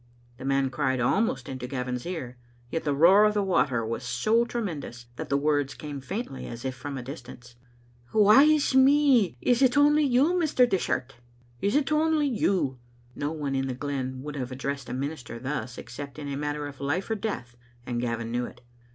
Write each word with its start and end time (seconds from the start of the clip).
the 0.37 0.45
man 0.45 0.71
cried 0.71 0.99
almost 0.99 1.47
into 1.47 1.67
Gavin's 1.67 2.07
ear; 2.07 2.35
yet 2.71 2.85
the 2.85 2.95
roar 2.95 3.23
of 3.23 3.35
the 3.35 3.43
water 3.43 3.85
was 3.85 4.03
so 4.03 4.43
tremen 4.45 4.79
dous 4.79 5.05
that 5.15 5.29
the 5.29 5.37
words 5.37 5.75
came 5.75 6.01
faintly, 6.01 6.47
as 6.47 6.65
if 6.65 6.73
from 6.73 6.97
a 6.97 7.03
distance." 7.03 7.55
Wae 8.11 8.45
is 8.55 8.73
me; 8.73 9.37
is 9.41 9.61
it 9.61 9.77
only 9.77 10.03
you, 10.03 10.33
Mr. 10.33 10.67
Dishart?" 10.67 11.17
"Is 11.61 11.75
it 11.75 11.91
only 11.91 12.25
you!" 12.25 12.79
No 13.13 13.31
one 13.31 13.53
in 13.53 13.67
the 13.67 13.75
glen 13.75 14.23
would 14.23 14.35
have 14.37 14.51
addressed 14.51 14.89
a 14.89 14.93
minister 14.93 15.37
thus 15.37 15.77
except 15.77 16.17
in 16.17 16.27
a 16.27 16.35
matter 16.35 16.65
of 16.65 16.79
life 16.81 17.07
or 17.11 17.15
death, 17.15 17.55
and 17.85 18.01
Gavin 18.01 18.31
knew 18.31 18.47
it. 18.47 18.61